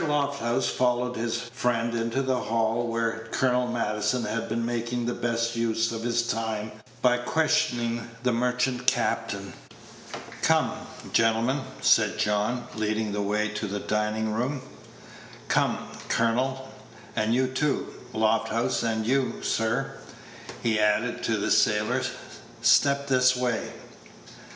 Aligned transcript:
Lofthouse 0.01 0.65
followed 0.67 1.15
his 1.15 1.37
friend 1.37 1.93
into 1.93 2.23
the 2.23 2.39
hall, 2.39 2.87
where 2.87 3.27
Colonel 3.29 3.67
Maddison 3.67 4.23
had 4.23 4.49
been 4.49 4.65
making 4.65 5.05
the 5.05 5.13
best 5.13 5.55
use 5.55 5.91
of 5.91 6.01
his 6.01 6.25
time 6.25 6.71
by 7.03 7.17
questioning 7.17 8.09
the 8.23 8.33
merchant 8.33 8.87
captain. 8.87 9.53
"Come, 10.41 10.71
gentlemen," 11.13 11.61
said 11.81 12.17
John, 12.17 12.65
leading 12.73 13.11
the 13.11 13.21
way 13.21 13.49
to 13.49 13.67
the 13.67 13.79
dining 13.79 14.31
room; 14.33 14.63
"come, 15.49 15.77
colonel, 16.09 16.67
and 17.15 17.35
you 17.35 17.45
too, 17.45 17.93
Lofthouse; 18.11 18.81
and 18.81 19.05
you, 19.05 19.35
sir," 19.43 19.97
he 20.63 20.79
added, 20.79 21.21
to 21.25 21.37
the 21.37 21.51
sailor, 21.51 22.01
"step 22.63 23.05
this 23.05 23.35
way." 23.35 23.71